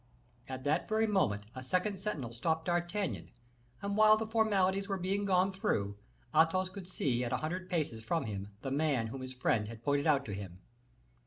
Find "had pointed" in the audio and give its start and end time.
9.67-10.07